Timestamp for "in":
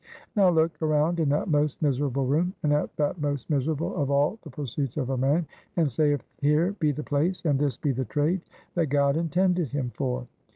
1.19-1.29